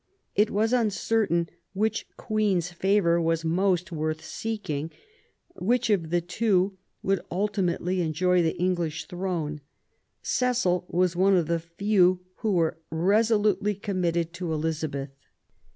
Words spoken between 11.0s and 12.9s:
one of the few who were